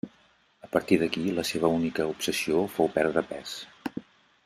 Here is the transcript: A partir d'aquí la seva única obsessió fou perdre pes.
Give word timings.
A 0.67 0.69
partir 0.75 0.97
d'aquí 1.01 1.35
la 1.41 1.45
seva 1.51 1.71
única 1.75 2.07
obsessió 2.15 2.65
fou 2.79 2.93
perdre 2.99 3.25
pes. 3.35 3.53